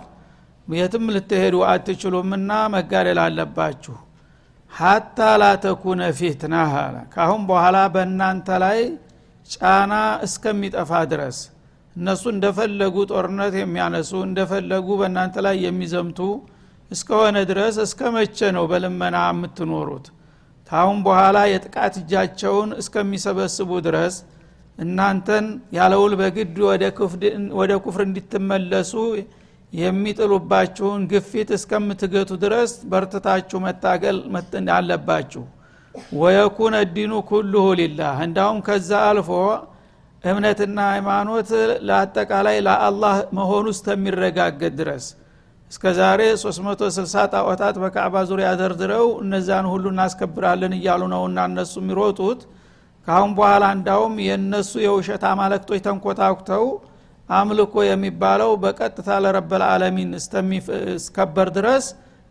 የትም 0.68 1.06
ልትሄዱ 1.14 1.56
አትችሉምና 1.68 2.50
መጋደል 2.74 3.18
አለባችሁ። 3.24 3.94
ሀታ 4.72 5.18
ላተኩነ 5.42 6.00
ፊትና 6.18 6.54
አለ። 6.78 6.96
ካአሁን 7.14 7.42
በኋላ 7.50 7.76
በእናንተ 7.94 8.48
ላይ 8.64 8.80
ጫና 9.50 9.92
እስከሚጠፋ 10.26 10.90
ድረስ 11.12 11.38
እነሱ 11.98 12.22
እንደፈለጉ 12.32 12.96
ጦርነት 13.10 13.54
የሚያነሱ 13.60 14.10
እንደፈለጉ 14.26 14.88
በእናንተ 15.00 15.36
ላይ 15.46 15.56
የሚዘምቱ 15.66 16.18
እስከሆነ 16.90 17.38
ድረስ 17.50 17.76
እስከ 17.84 18.00
መቼ 18.16 18.38
ነው 18.56 18.64
በልመና 18.70 19.16
የምትኖሩት? 19.28 20.06
ታሁን 20.70 20.98
በኋላ 21.06 21.38
የጥቃት 21.50 21.94
እጃቸውን 22.00 22.70
እስከሚሰበስቡ 22.80 23.70
ድረስ 23.86 24.14
እናንተን 24.78 25.46
ያለውል 25.76 26.12
በግድ 26.20 26.56
ወደ 27.60 27.72
ኩፍር 27.84 28.02
እንዲትመለሱ 28.06 28.92
የሚጥሉባችሁን 29.72 31.00
ግፊት 31.10 31.48
እስከምትገቱ 31.56 32.30
ድረስ 32.44 32.70
በርትታችሁ 32.92 33.58
መታገል 33.66 34.18
አለባችሁ 34.76 35.42
ወየኩነ 36.18 36.76
ዲኑ 36.94 37.12
ኩልሁ 37.30 37.64
ሊላህ። 37.80 38.16
እንዳውም 38.26 38.58
ከዛ 38.66 38.90
አልፎ 39.08 39.30
እምነትና 40.24 40.78
ሃይማኖት 40.92 41.50
ለአጠቃላይ 41.88 42.56
ለአላህ 42.66 43.16
መሆኑ 43.38 43.66
እስከሚረጋገጥ 43.74 44.72
ድረስ። 44.80 45.04
እስከ 45.70 45.84
ዛሬ 45.98 46.20
360 46.42 47.24
ጣዖታት 47.34 47.76
በካዕባ 47.82 48.14
ዙሪያ 48.30 48.48
ደርድረው 48.60 49.06
እነዛን 49.22 49.66
ሁሉ 49.72 49.84
እናስከብራለን 49.92 50.74
እያሉ 50.78 51.02
ነውና 51.14 51.38
እነሱ 51.50 51.74
የሚሮጡት። 51.82 52.40
ካሁን 53.06 53.32
በኋላ 53.38 53.64
እንዳውም 53.76 54.14
የእነሱ 54.26 54.72
የውሸት 54.86 55.22
አማለክቶች 55.30 55.80
ተንኮታኩተው 55.86 56.64
አምልኮ 57.28 57.74
የሚባለው 57.86 58.50
በቀጥታ 58.62 59.08
ለረበል 59.24 59.62
አለሚን 59.70 60.10
እስከበር 60.96 61.48
ድረስ 61.58 61.86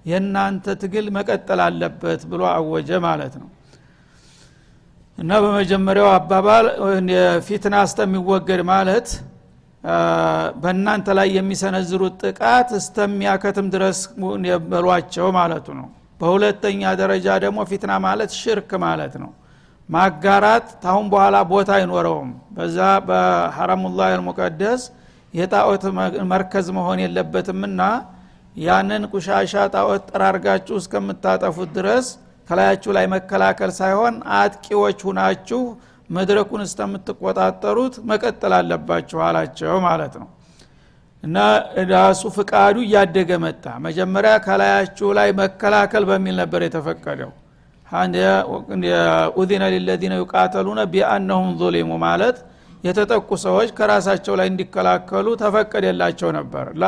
የእናንተ 0.05 0.75
ትግል 0.81 1.07
መቀጠል 1.17 1.61
አለበት 1.65 2.21
ብሎ 2.31 2.41
አወጀ 2.51 2.89
ማለት 3.07 3.33
ነው 3.41 3.47
እና 5.17 5.31
በመጀመሪያው 5.43 6.09
አባባል 6.15 6.65
ፊትና 7.47 7.75
እስተሚወገድ 7.87 8.61
ማለት 8.71 9.07
በእናንተ 10.61 11.07
ላይ 11.17 11.27
የሚሰነዝሩት 11.37 12.15
ጥቃት 12.23 12.69
እስተሚያከትም 12.79 13.67
ድረስ 13.75 13.99
በሏቸው 14.71 15.27
ማለቱ 15.37 15.67
ነው። 15.79 15.87
በሁለተኛ 16.21 16.81
ደረጃ 17.01 17.27
ደግሞ 17.43 17.59
ፊትና 17.69 17.93
ማለት 18.05 18.31
ሽርክ 18.39 18.71
ማለት 18.85 19.15
ነው። 19.23 19.31
ማጋራት 19.89 20.67
ታሁን 20.83 21.05
በኋላ 21.13 21.35
ቦታ 21.51 21.69
አይኖረውም። 21.77 22.29
በዛ 22.55 22.77
በሐረሙላህ 23.07 24.07
አልሙቀደስ 24.15 24.81
የጣዖት 25.33 25.83
መርከዝ 26.31 26.67
መሆን 26.77 26.99
የለበትምና 27.03 27.81
ያንን 28.55 29.03
ቁሻሻ 29.11 29.53
ጣዖት 29.73 30.03
ጠራርጋችሁ 30.11 30.75
እስከምታጠፉት 30.81 31.69
ድረስ 31.77 32.07
ከላያችሁ 32.47 32.91
ላይ 32.97 33.05
መከላከል 33.13 33.71
ሳይሆን 33.77 34.15
አጥቂዎች 34.37 34.99
ሁናችሁ 35.07 35.61
መድረኩን 36.09 36.61
እስከምትቆጣጠሩት 36.65 37.95
መቀጠል 38.09 38.53
አለባችሁ 38.57 39.19
አላቸው 39.25 39.73
ማለት 39.87 40.13
ነው። 40.21 40.27
እና 41.23 41.37
ራሱ 41.91 42.21
ፍቃዱ 42.35 42.77
እያደገ 42.85 43.31
መጣ። 43.43 43.65
መጀመሪያ 43.85 44.33
ከላያችሁ 44.45 45.09
ላይ 45.17 45.29
መከላከል 45.39 46.03
በሚል 46.09 46.35
ነበር 46.41 46.61
የተፈቀደው። 46.65 47.31
ኡዚነ 49.37 49.63
ሊለዚነ 49.73 50.13
ዩቃተሉነ 50.21 50.79
ቢአነሁም 50.93 51.49
ظሊሙ 51.61 51.91
ማለት 52.03 52.37
የተጠቁ 52.83 53.29
ሰዎች 53.45 53.69
ከራሳቸው 53.77 54.33
ላይ 54.39 54.47
እንዲከላከሉ 54.51 55.27
ተፈቀደላቸው 55.41 56.29
ነበር። 56.37 56.65
ላ 56.81 56.85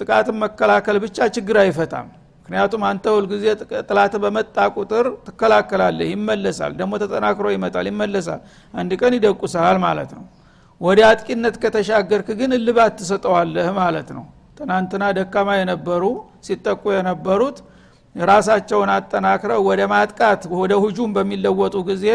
ጥቃትን 0.00 0.36
መከላከል 0.42 0.96
ብቻ 1.04 1.26
ችግር 1.36 1.56
አይፈታም 1.62 2.08
ምክንያቱም 2.48 2.82
አንተ 2.88 3.04
ሁልጊዜ 3.14 3.44
ጥላት 3.88 4.14
በመጣ 4.22 4.56
ቁጥር 4.76 5.06
ትከላከላለህ 5.24 6.06
ይመለሳል 6.12 6.72
ደግሞ 6.78 6.92
ተጠናክሮ 7.02 7.46
ይመጣል 7.54 7.86
ይመለሳል። 7.90 8.40
አንድ 8.74 8.92
ቀን 9.00 9.14
ይደቁሰሃል 9.16 9.78
ማለት 9.82 10.10
ነው። 10.16 10.22
ወደ 10.80 11.00
አጥቂነት 11.08 11.56
ከተሻገርክ 11.62 12.28
ግን 12.38 12.50
እልባት 12.56 12.94
ትሰጠዋለህ 13.00 13.66
ማለት 13.78 14.10
ነው። 14.16 14.24
ትናንትና 14.58 15.04
ደካማ 15.18 15.48
የነበሩ 15.58 16.04
ሲጠቁ 16.46 16.82
የነበሩት 16.96 17.58
ራሳቸውን 18.16 18.90
አጠናክረው 18.94 19.60
ወደ 19.68 19.82
ማጥቃት 19.92 20.44
ወደ 20.60 20.72
ሁጁም 20.84 21.10
በሚለወጡ 21.16 21.76
ጊዜ 21.90 22.06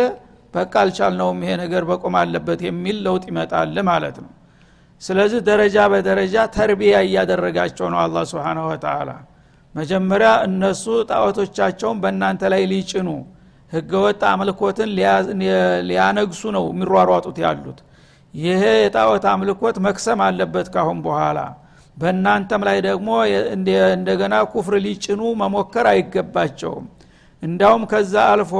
በቃ 0.53 0.73
አልቻልነውም 0.81 1.39
ይሄ 1.43 1.51
ነገር 1.61 1.83
በቆም 1.89 2.15
አለበት 2.21 2.61
የሚል 2.67 2.97
ለውጥ 3.05 3.23
ይመጣል 3.31 3.77
ማለት 3.89 4.17
ነው። 4.23 4.31
ስለዚህ 5.01 5.39
ደረጃ 5.47 5.77
በደረጃ 5.93 6.35
ተርቢያ 6.55 6.95
እያደረጋቸው 7.07 7.87
ነው 7.93 8.01
አላ 8.03 8.25
ስብን 8.31 8.59
ወተላ 8.67 9.09
መጀመሪያ 9.75 10.29
እነሱ 10.47 10.83
ጣዖቶቻቸውን 11.09 11.97
በእናንተ 12.03 12.43
ላይ 12.53 12.63
ሊጭኑ 12.71 13.07
ህገወጥ 13.71 14.21
አምልኮትን 14.31 14.89
ሊያነግሱ 15.89 16.41
ነው 16.55 16.65
የሚሯሯጡት 16.71 17.37
ያሉት። 17.45 17.79
ይሄ 18.33 18.61
የጣዖት 18.83 19.25
አምልኮት 19.31 19.77
መክሰም 19.85 20.19
አለበት 20.27 20.67
ካሁን 20.75 20.99
በኋላ። 21.05 21.39
በእናንተም 21.97 22.61
ላይ 22.67 22.77
ደግሞ 22.87 23.09
እንደገና 23.95 24.35
ኩፍር 24.53 24.75
ሊጭኑ 24.85 25.21
መሞከር 25.41 25.87
አይገባቸውም። 25.91 26.85
እንዳውም 27.43 27.83
ከዛ 27.91 28.13
አልፎ 28.33 28.53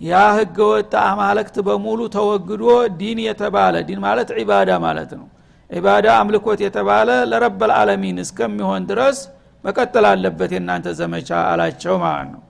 ያ 0.00 0.20
ህገወጥ 0.38 0.92
አማለክት 1.04 1.56
በሙሉ 1.66 2.00
ተወግዶ 2.14 2.64
ዲን 3.00 3.18
የተባለ 3.26 3.74
ዲን 3.88 4.00
ማለት 4.06 4.28
ዒባዳ 4.38 4.70
ማለት 4.86 5.10
ነው። 5.18 5.26
ዒባዳ 5.70 6.06
አምልኮት 6.20 6.60
የተባለ 6.66 7.10
ለረበል 7.30 7.72
ዓለሚን 7.78 8.18
እስከሚሆን 8.24 8.82
ድረስ 8.90 9.18
መቀጠል 9.64 10.06
አለበት 10.10 10.50
የእናንተ 10.54 10.88
ዘመቻ 10.98 11.30
አላቸው 11.50 11.94
ማለት 12.04 12.28
ነው። 12.34 12.42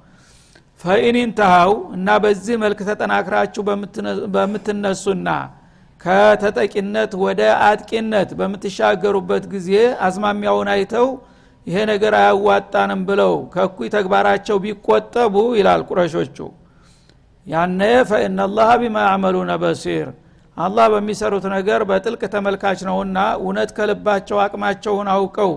ፈኢኒንተሃው 0.84 1.72
እና 1.96 2.08
በዚህ 2.22 2.56
መልክ 2.62 2.80
ተጠናክራችሁ 2.88 3.62
በምትነሱና 4.34 5.28
ከተጠቂነት 6.00 7.12
ወደ 7.22 7.40
አጥቂነት 7.66 8.30
በምትሻገሩበት 8.38 9.44
ጊዜ 9.52 9.70
አዝማሚያውን 10.06 10.68
አይተው 10.72 11.06
ይሄ 11.66 11.76
ነገር 11.90 12.14
አያዋጣንም 12.18 13.02
ብለው 13.08 13.32
ከእኩይ 13.54 13.88
ተግባራቸው 13.94 14.56
ቢቆጠቡ 14.64 15.34
ይላል 15.58 15.82
ቁረሾቹ። 15.88 16.36
ያነ 17.46 17.80
ፈኢናላህ 18.10 18.68
ቢማ 18.82 18.96
ያዕመሉነ 19.06 19.52
በሲር 19.62 20.08
አላህ 20.56 20.86
በሚሰሩት 20.92 21.46
ነገር 21.54 21.80
በጥልቅ 21.88 22.22
ተመልካች 22.34 22.80
ነውና 22.88 23.18
እውነት 23.40 23.70
ከልባቸው 23.76 24.38
አቅማቸውን 24.44 25.08
አውቀው 25.14 25.52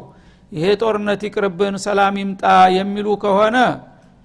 ይሄ 0.51 0.65
ጦርነት 0.81 1.21
ይቅርብን 1.27 1.75
ሰላም 1.85 2.15
ይምጣ 2.21 2.43
የሚሉ 2.75 3.07
ከሆነ 3.23 3.57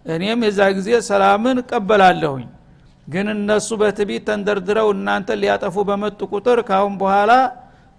እኔም 0.06 0.40
የዛ 0.46 0.60
ጊዜ 0.76 0.90
ሰላምን 1.08 1.56
እቀበላለሁኝ። 1.62 2.46
ግን 3.06 3.26
እነሱ 3.34 3.68
በትቢት 3.80 4.22
ተንደርድረው 4.28 4.88
እናንተ 4.94 5.28
ሊያጠፉ 5.40 5.76
በመጡ 5.88 6.20
ቁጥር 6.32 6.58
ካሁን 6.68 6.94
በኋላ 7.00 7.32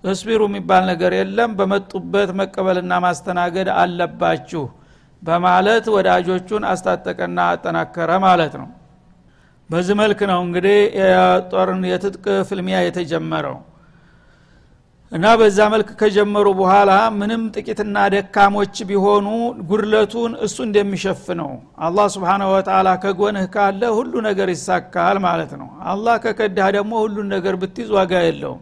እስቢሩ 0.04 0.42
የሚባል 0.50 0.84
ነገር 0.92 1.12
የለም። 1.18 1.52
በመጡበት 1.60 2.30
መቀበልና 2.40 2.94
ማስተናገድ 3.06 3.70
አለባችሁ 3.78 4.64
በማለት 5.22 5.86
ወዳጆቹን 5.96 6.64
አስታጠቀና 6.72 7.40
አጠናከረ 7.52 8.12
ማለት 8.26 8.56
ነው። 8.62 8.70
በዚህ 9.70 9.96
መልክ 10.02 10.20
ነው 10.32 10.40
እንግዲህ 10.46 10.78
የጦርን 11.02 11.84
የትጥቅ 11.92 12.26
ፍልሚያ 12.50 12.80
የተጀመረው 12.86 13.56
እና 15.14 15.26
በዛ 15.40 15.58
መልክ 15.72 15.90
ከጀመሩ 16.00 16.48
በኋላ 16.60 16.92
ምንም 17.18 17.42
ጥቂትና 17.56 17.98
ደካሞች 18.14 18.76
ቢሆኑ 18.90 19.28
ጉድለቱን 19.70 20.32
እሱ 20.46 20.58
እንደሚሸፍነው። 20.66 21.52
አላህ 21.88 22.06
ስብሓናሁ 22.16 22.48
ወተላ 22.54 22.90
ከጎንህ 23.04 23.46
ካለ 23.56 23.82
ሁሉ 23.98 24.14
ነገር 24.28 24.50
ይሳካል 24.54 25.18
ማለት 25.28 25.52
ነው። 25.62 25.70
አላህ 25.92 26.16
ከከዳህ 26.24 26.70
ደግሞ 26.78 26.94
ሁሉን 27.04 27.30
ነገር 27.36 27.58
ብትይዝ 27.64 27.92
ዋጋ 27.98 28.14
የለውም። 28.26 28.62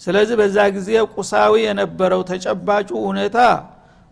ስለዚህ 0.00 0.36
በዛ 0.40 0.58
ጊዜ 0.76 0.88
ቁሳዊ 1.14 1.54
የነበረው 1.66 2.22
ተጨባጩ 2.30 2.90
ሁኔታ 3.06 3.38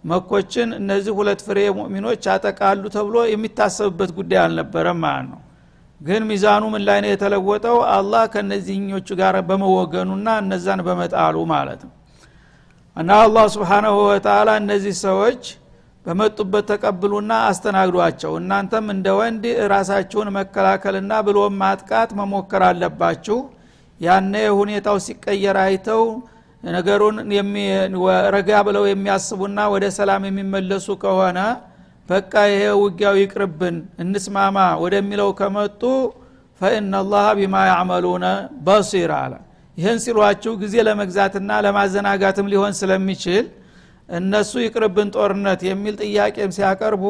መኮችን 0.05 0.69
እነዚህ 0.79 1.13
ሁለት 1.19 1.41
ፍሬ 1.47 1.59
ሙእሚኖች 1.77 2.23
ያጠቃሉ 2.31 2.85
ተብሎ 2.95 3.17
የሚታሰብበት 3.29 4.11
ጉዳይ 4.19 4.41
አልነበረም 4.45 5.01
ማለት 5.05 5.27
ነው 5.31 5.41
ግን 6.01 6.23
ሚዛኑ 6.29 6.63
ምን 6.73 6.83
ላይ 6.89 6.99
ነው 7.03 7.11
የተለወጠው? 7.13 7.77
አላህ 7.97 8.23
ከነዚህኞቹ 8.33 9.09
ጋር 9.21 9.35
በመወገኑና 9.49 10.29
እነዛን 10.43 10.81
በመጣሉ 10.87 11.37
ማለት 11.53 11.81
ነው። 11.87 11.93
እና 12.97 13.11
አላህ 13.25 13.45
ስብሓናሁ 13.55 13.95
ወተላ 14.09 14.49
እነዚህ 14.63 14.95
ሰዎች 15.07 15.43
በመጡበት 16.07 16.65
ተቀብሉና 16.71 17.33
አስተናግዷቸው። 17.49 18.33
እናንተም 18.41 18.87
እንደ 18.95 19.07
ወንድ 19.19 19.45
ራሳችሁን 19.73 20.29
መከላከልና 20.37 21.13
ብሎ 21.29 21.39
ማጥቃት 21.61 22.11
መሞከር 22.21 22.63
አለባችሁ። 22.69 23.39
ያነ 24.01 24.35
ሁኔታው 24.59 24.97
ሲቀየር 25.07 25.59
አይተው 25.65 26.03
ነገሩን 26.65 27.17
ረጋ 28.35 28.51
ብለው 28.67 28.85
የሚያስቡና 28.89 29.61
ወደ 29.75 29.85
ሰላም 29.99 30.23
የሚመለሱ 30.29 30.87
ከሆነ 31.03 31.39
በቃ 32.09 32.33
ይሄ 32.51 32.63
ውጊያው 32.81 33.15
ይቅርብን 33.21 33.77
እንስማማ 34.03 34.57
ወደሚለው 34.83 35.31
ከመጡ 35.39 35.83
ፈኢናላህ 36.61 37.27
ቢማ 37.39 37.55
ያዕመሉነ 37.71 38.27
በሲር 38.67 39.13
አለ። 39.19 39.33
ይህን 39.79 39.99
ሲሏችሁ 40.05 40.53
ጊዜ 40.63 40.75
ለመግዛትና 40.89 41.51
ለማዘናጋትም 41.67 42.51
ሊሆን 42.53 42.75
ስለሚችል 42.81 43.45
እነሱ 44.09 44.53
ይቅርብን 44.65 45.09
ጦርነት 45.15 45.61
የሚል 45.69 45.95
ጥያቄም 46.03 46.51
ሲያቀርቡ 46.57 47.05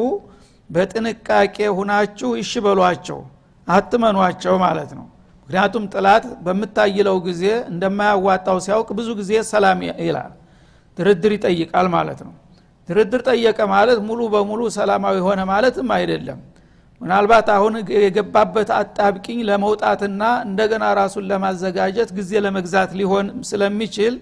በጥንቃቄ 0.69 1.57
ሁናችሁ 1.77 2.29
ይሽበሏቸው 2.39 3.19
አትመኗቸው 3.67 4.55
ማለት 4.63 4.91
ነው። 4.97 5.05
ምክንያቱም 5.49 5.83
ጥላት 5.93 6.25
በምታይለው 6.45 7.17
ጊዜ 7.27 7.43
እንደማያዋጣው 7.71 8.57
ሲያውቅ 8.65 8.89
ብዙ 8.99 9.09
ጊዜ 9.19 9.31
ሰላም 9.51 9.79
ይላል 10.05 10.31
ድርድር 10.97 11.33
ይጠይቃል 11.37 11.87
ማለት 11.95 12.19
ነው 12.27 12.33
ድርድር 12.89 13.21
ጠየቀ 13.27 13.59
ማለት 13.71 13.99
ሙሉ 14.07 14.21
በሙሉ 14.33 14.61
ሰላማዊ 14.75 15.17
ሆነ 15.27 15.41
ማለትም 15.51 15.87
አይደለም። 15.95 16.39
ምናልባት 17.01 17.47
አሁን 17.55 17.73
የገባበት 17.97 18.69
አጣብቂኝ 18.77 19.39
ለመውጣትና 19.49 20.21
እንደገና 20.45 20.83
ራሱን 20.99 21.25
ለማዘጋጀት 21.31 22.09
ጊዜ 22.17 22.31
ለመግዛት 22.45 22.91
ሊሆን 22.99 23.27
ስለሚችል 23.49 24.13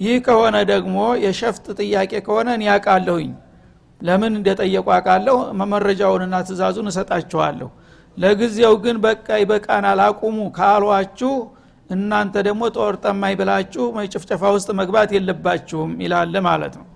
ይህ 0.00 0.16
ከሆነ 0.26 0.56
ደግሞ 0.70 0.96
የሸፍጥ 1.24 1.66
ጥያቄ 1.80 2.12
ከሆነ 2.26 2.48
እኔ 2.56 2.64
ያውቃለሁኝ 2.70 3.30
ለምን 4.00 4.32
እንደጠየቁ 4.38 4.86
አውቃለሁ። 4.94 5.38
መመረጃውንና 5.60 6.36
ትእዛዙን 6.48 6.90
እሰጣችኋለሁ። 6.92 7.68
ለጊዜው 8.16 8.74
ግን 8.84 8.96
በቃ 9.04 9.28
ይበቃናል 9.42 10.00
አቁሙ 10.06 10.38
ካሏችሁ 10.56 11.32
እናንተ 11.90 12.34
ደግሞ 12.46 12.62
ጦር 12.76 12.94
ጠማኝ 13.04 13.34
ብላችሁ 13.40 13.84
ጭፍጨፋ 14.12 14.42
ውስጥ 14.56 14.70
መግባት 14.80 15.10
የለባችሁም 15.16 15.92
ይላል 16.04 16.34
ማለት 16.46 16.74
ነው 16.80 16.86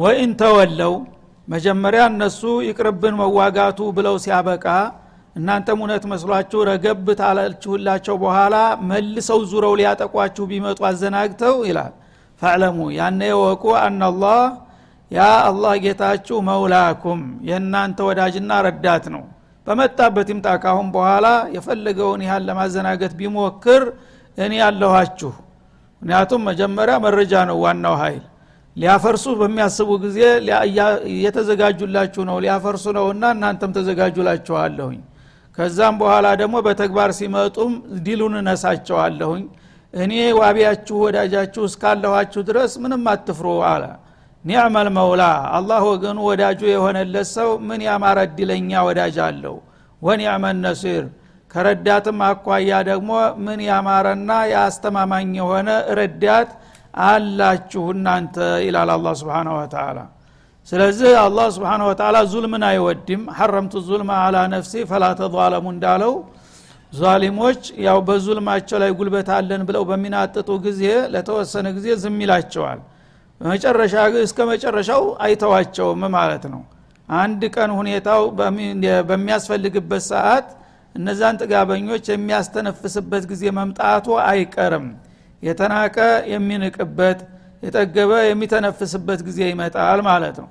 ወኢን 0.00 0.32
ተወለው 0.40 0.92
መጀመሪያ 1.48 2.02
እነሱ 2.10 2.40
ይቅርብን 2.66 3.14
መዋጋቱ 3.20 3.78
ብለው 3.96 4.16
ሲያበቃ 4.24 4.66
እናንተም 5.36 5.80
እውነት 5.82 6.04
መስሏችሁ 6.12 6.60
ረገብ 6.68 7.06
ታላችሁላቸው 7.20 8.16
በኋላ 8.22 8.56
መልሰው 8.90 9.40
ዙረው 9.50 9.74
ሊያጠቋችሁ 9.80 10.44
ቢመጡ 10.50 10.78
አዘናግተው 10.88 11.56
ይላል። 11.68 11.92
ፈዕለሙ 12.42 12.78
ያነ 12.98 13.20
የወቁ 13.30 13.64
አናላህ 13.82 14.40
ያ 15.10 15.20
አላህ 15.48 15.74
ጌታችሁ 15.84 16.38
መውላኩም 16.48 17.20
የእናንተ 17.48 18.00
ወዳጅና 18.08 18.60
ረዳት 18.66 19.04
ነው። 19.14 19.22
በመጣበት 19.66 20.28
ይምጣ 20.32 20.48
ካሁን 20.62 20.88
በኋላ 20.94 21.26
የፈለገውን 21.56 22.22
ያህል 22.26 22.44
ለማዘናገት 22.48 23.12
ቢሞክር 23.20 23.82
እኔ 24.38 24.52
ያለኋችሁ 24.62 25.32
ምክንያቱም 26.02 26.44
መጀመሪያ 26.50 26.94
መረጃ 27.06 27.32
ነው 27.50 27.58
ዋናው 27.64 27.96
ኃይል 28.02 28.22
ሊያፈርሱ 28.76 29.24
በሚያስቡ 29.38 29.90
ጊዜ 30.04 30.18
እየተዘጋጁላችሁ 31.12 32.22
ነው 32.28 32.36
ሊያፈርሱ 32.44 32.84
ነውና 32.96 33.24
እናንተም 33.36 33.72
ተዘጋጁላችኋለሁኝ። 33.76 35.00
ከዛም 35.58 35.94
በኋላ 36.00 36.26
ደግሞ 36.40 36.56
በተግባር 36.66 37.10
ሲመጡም 37.18 37.72
ዲሉን 38.04 38.34
እነሳቸዋለሁኝ። 38.40 39.42
እኔ 39.94 40.12
ዋቢያችሁ 40.38 40.96
ወዳጃችሁ 41.04 41.62
እስካለኋችሁ 41.68 42.42
ድረስ 42.48 42.72
ምንም 42.82 43.04
አትፍሩ 43.12 43.46
አለ። 43.70 43.84
ኒዕመል 44.44 44.88
መውላ። 44.96 45.22
አላህ 45.56 45.80
ወገኑ 45.90 46.18
ወዳጁ 46.28 46.60
የሆነለት 46.70 47.28
ሰው 47.36 47.50
ምን 47.68 47.80
ያማረ 47.88 48.18
እድለኛ 48.28 48.70
ወዳጅ 48.88 49.16
አለው? 49.26 49.56
ወኒዕመን 50.02 50.58
ነሲር። 50.66 51.02
ከረዳትም 51.50 52.18
አኳያ 52.26 52.72
ደግሞ 52.88 53.10
ምን 53.46 53.60
ያማረና 53.68 54.30
የአስተማማኝ 54.52 55.30
የሆነ 55.40 55.68
ረዳት 55.98 56.50
አላችሁ 56.94 57.84
እናንተ 57.94 58.36
ይላል 58.66 58.90
አላ 58.94 59.08
ስብን 59.20 59.48
ወተላ 59.56 59.98
ስለዚህ 60.72 61.12
አላህ 61.22 61.46
ስብን 61.54 61.82
ወተላ 61.88 62.16
ዙልምን 62.32 62.64
አይወድም። 62.68 63.22
ሐረምቱ 63.38 63.74
ዙልማ 63.86 64.10
አላ 64.24 64.36
ነፍሲ 64.54 64.72
ፈላ 64.90 65.04
ተظለሙ 65.20 65.64
እንዳለው 65.74 66.12
ዛሊሞች 66.92 67.62
ያው 67.86 67.98
በዙልማቸው 68.06 68.78
ላይ 68.82 68.90
ጉልበት 68.98 69.28
አለን 69.36 69.62
ብለው 69.68 69.82
በሚናጥጡ 69.90 70.48
ጊዜ 70.64 70.82
ለተወሰነ 71.14 71.66
ጊዜ 71.76 71.88
ዝም 72.02 72.16
ይላቸዋል። 72.24 72.80
በመጨረሻ 73.40 73.94
እስከ 74.24 74.38
መጨረሻው 74.50 75.04
አይተዋቸውም 75.26 76.02
ማለት 76.16 76.44
ነው። 76.54 76.62
አንድ 77.08 77.42
ቀን 77.54 77.70
ሁኔታው 77.78 78.22
በሚያስፈልግበት 79.08 80.02
ሰዓት 80.10 80.48
እነዛን 80.94 81.38
ጥጋበኞች 81.42 82.04
የሚያስተነፍስበት 82.12 83.24
ጊዜ 83.32 83.42
መምጣቱ 83.58 84.06
አይቀርም 84.26 84.86
የተናቀ 85.42 85.96
የሚንቅበት 86.32 87.20
የጠገበ 87.62 88.12
የሚተነፍስበት 88.26 89.20
ጊዜ 89.28 89.40
ይመጣል 89.50 90.00
ማለት 90.08 90.36
ነው። 90.42 90.48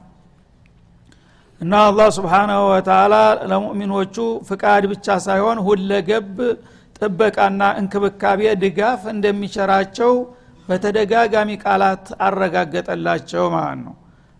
እና 1.61 1.73
አላህ 1.87 2.07
ስብሓናሁ 2.17 2.59
ወተላ 2.71 3.15
ለሙእሚኖቹ 3.49 4.15
ፍቃድ 4.49 4.83
ብቻ 4.91 5.17
ሳይሆን 5.25 5.57
ሁለገብ 5.67 6.35
ጥበቃና 6.97 7.61
እንክብካቤ 7.79 8.41
ድጋፍ 8.61 9.01
እንደሚቸራቸው 9.13 10.13
በተደጋጋሚ 10.67 11.49
ቃላት 11.63 12.05
አረጋገጠላቸው 12.25 13.45
ማለት 13.55 13.79
ነው። 13.85 13.95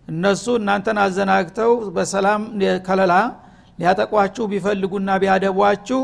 እነሱ 0.08 0.44
እናንተን 0.60 0.98
አዘናግተው 1.04 1.72
በሰላም 1.96 2.42
ከለላ 2.86 3.14
ሊያጠቋችሁ 3.78 4.44
ቢፈልጉና 4.52 5.10
ቢያደቧችሁ 5.22 6.00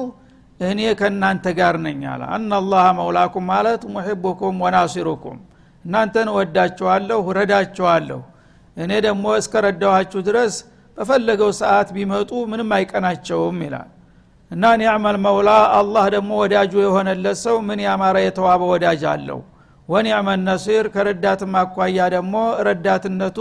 እኔ 0.61 0.81
ከእናንተ 1.01 1.47
ጋር 1.59 1.75
ነኝ 1.87 2.01
አለ። 2.12 2.23
አናላህ 2.37 2.85
መውላኩም 2.99 3.45
ማለት 3.53 3.83
ሙሒቡኩም 3.95 4.57
ወናሲሩኩም። 4.64 5.38
እናንተን 5.85 6.29
እወዳችኋለሁ 6.33 7.21
ረዳችኋለሁ። 7.38 8.21
እኔ 8.77 8.92
ደግሞ 9.07 9.27
እስከ 9.40 9.55
ረዳኋችሁ 9.66 10.21
ድረስ 10.29 10.55
በፈለገው 10.99 11.51
ሰዓት 11.61 11.88
ቢመጡ 11.97 12.31
ምንም 12.53 12.71
አይቀናቸውም 12.77 13.59
ይላል። 13.66 13.90
እና 14.51 14.64
ኒዕመል 14.81 15.16
መውላ 15.27 15.51
አላህ 15.79 16.05
ደግሞ 16.14 16.33
ወዳጁ 16.42 16.73
የሆነለት 16.83 17.38
ሰው 17.45 17.57
ምን 17.69 17.79
ያማረ 17.87 18.16
የተዋበ 18.25 18.62
ወዳጅ 18.73 19.03
አለው? 19.12 19.40
ወኒዕመል 19.88 20.40
ነሲር 20.49 20.85
ከረዳትም 20.95 21.53
አኳያ 21.61 21.99
ደግሞ 22.14 22.35
ረዳትነቱ 22.69 23.38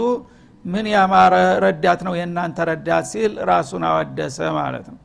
ምን 0.64 0.86
ያማረ 0.94 1.34
ረዳት 1.64 2.00
ነው 2.06 2.14
የእናንተ 2.18 2.58
ረዳት 2.70 3.04
ሲል 3.10 3.32
ራሱን 3.50 3.82
አወደሰ 3.88 4.38
ማለት 4.58 4.86
ነው 4.92 4.98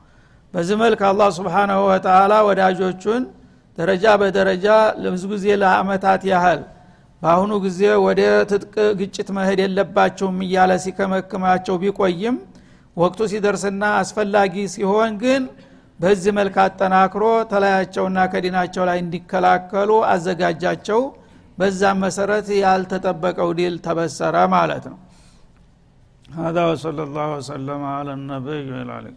በዚህ 0.54 0.76
መልክ 0.82 1.00
አላህ 1.10 1.28
ስብሓናሁ 1.38 1.80
ወተላ 1.90 2.32
ወዳጆቹን 2.48 3.22
ደረጃ 3.78 4.04
በደረጃ 4.20 4.66
ለብዙ 5.04 5.24
ጊዜ 5.34 5.46
ለአመታት 5.62 6.22
ያህል 6.32 6.60
በአሁኑ 7.22 7.52
ጊዜ 7.66 7.80
ወደ 8.06 8.20
ትጥቅ 8.50 8.74
ግጭት 9.00 9.28
መሄድ 9.36 9.60
የለባቸውም 9.64 10.38
እያለ 10.46 10.72
ሲከመክማቸው 10.84 11.76
ቢቆይም 11.82 12.36
ወቅቱ 12.96 13.20
ሲደርስና 13.32 13.84
አስፈላጊ 14.02 14.54
ሲሆን 14.74 15.14
ግን 15.22 15.42
በዚህ 16.00 16.32
መልክ 16.38 16.56
አጠናክሮ 16.64 17.24
ተለያቸውና 17.52 18.18
ከዲናቸው 18.32 18.84
ላይ 18.90 18.98
እንዲከላከሉ 19.04 19.90
አዘጋጃቸው 20.12 21.00
በዛም 21.60 22.00
መሰረት 22.04 22.48
ያልተጠበቀው 22.64 23.50
ዲል 23.60 23.76
ተበሰረ 23.88 24.36
ማለት 24.56 24.86
ነው 24.92 24.98
هذا 26.42 26.62
وصلى 26.70 27.02
الله 27.08 27.28
وسلم 27.38 27.80
على 27.96 28.12
النبي 28.18 28.66
وعلى 28.72 28.92
اله 28.98 29.12